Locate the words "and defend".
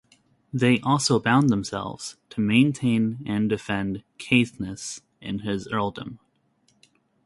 3.27-4.03